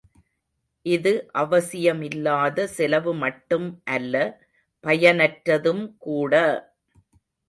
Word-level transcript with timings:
இது 0.85 1.11
அவசியமில்லாத 1.41 2.65
செலவு 2.69 3.13
மட்டும் 3.15 3.67
அல்ல, 3.87 4.15
பயனற்றதும் 4.83 5.83
கூட! 5.99 6.33